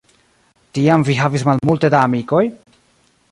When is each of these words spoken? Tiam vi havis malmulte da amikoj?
Tiam 0.77 1.03
vi 1.09 1.17
havis 1.19 1.45
malmulte 1.51 1.91
da 1.97 2.01
amikoj? 2.09 2.43